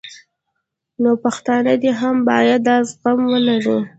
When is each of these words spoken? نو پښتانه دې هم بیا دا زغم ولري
نو 1.01 1.11
پښتانه 1.23 1.73
دې 1.81 1.91
هم 1.99 2.15
بیا 2.27 2.57
دا 2.65 2.75
زغم 2.89 3.19
ولري 3.31 3.77